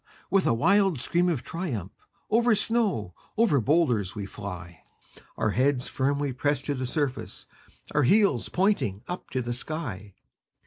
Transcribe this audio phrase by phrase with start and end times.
[0.31, 1.91] with a wild scream of triumph,
[2.31, 4.81] Over snow, over boulders we fly,
[5.37, 7.45] Our heads firmly pressed to the surface,
[7.93, 10.15] Our heels pointing up to the sky!